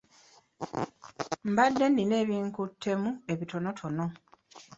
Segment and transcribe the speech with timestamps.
[1.49, 4.05] Mbadde nina ebinkuttemu ebitonotono.